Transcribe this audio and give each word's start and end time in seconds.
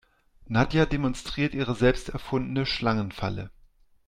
Nadja 0.47 0.87
demonstriert 0.87 1.53
ihre 1.53 1.75
selbst 1.75 2.09
erfundene 2.09 2.65
Schlangenfalle. 2.65 3.51